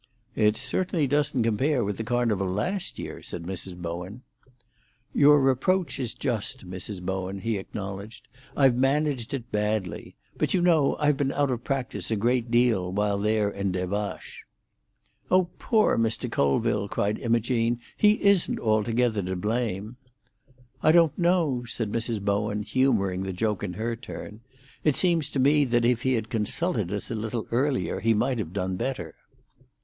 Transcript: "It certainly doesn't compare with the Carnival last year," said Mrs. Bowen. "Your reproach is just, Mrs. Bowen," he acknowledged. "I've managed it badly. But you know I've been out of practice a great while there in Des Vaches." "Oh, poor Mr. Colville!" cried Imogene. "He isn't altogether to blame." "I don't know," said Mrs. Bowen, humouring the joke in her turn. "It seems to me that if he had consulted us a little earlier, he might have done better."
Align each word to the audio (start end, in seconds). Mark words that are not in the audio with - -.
"It 0.35 0.57
certainly 0.57 1.05
doesn't 1.05 1.43
compare 1.43 1.83
with 1.83 1.97
the 1.97 2.03
Carnival 2.03 2.47
last 2.47 2.97
year," 2.97 3.21
said 3.21 3.43
Mrs. 3.43 3.77
Bowen. 3.79 4.23
"Your 5.13 5.39
reproach 5.39 5.99
is 5.99 6.15
just, 6.15 6.67
Mrs. 6.67 6.99
Bowen," 7.03 7.41
he 7.41 7.57
acknowledged. 7.59 8.27
"I've 8.57 8.73
managed 8.75 9.31
it 9.35 9.51
badly. 9.51 10.15
But 10.39 10.55
you 10.55 10.61
know 10.63 10.95
I've 10.99 11.17
been 11.17 11.31
out 11.31 11.51
of 11.51 11.63
practice 11.63 12.09
a 12.09 12.15
great 12.15 12.47
while 12.47 13.19
there 13.19 13.51
in 13.51 13.71
Des 13.71 13.85
Vaches." 13.85 14.41
"Oh, 15.29 15.49
poor 15.59 15.99
Mr. 15.99 16.31
Colville!" 16.31 16.87
cried 16.87 17.19
Imogene. 17.19 17.79
"He 17.95 18.13
isn't 18.23 18.59
altogether 18.59 19.21
to 19.21 19.35
blame." 19.35 19.97
"I 20.81 20.91
don't 20.91 21.15
know," 21.15 21.63
said 21.67 21.91
Mrs. 21.91 22.19
Bowen, 22.25 22.63
humouring 22.63 23.21
the 23.21 23.33
joke 23.33 23.61
in 23.63 23.73
her 23.73 23.95
turn. 23.95 24.39
"It 24.83 24.95
seems 24.95 25.29
to 25.29 25.39
me 25.39 25.63
that 25.65 25.85
if 25.85 26.01
he 26.01 26.13
had 26.13 26.29
consulted 26.31 26.91
us 26.91 27.11
a 27.11 27.13
little 27.13 27.45
earlier, 27.51 27.99
he 27.99 28.15
might 28.15 28.39
have 28.39 28.51
done 28.51 28.77
better." 28.77 29.13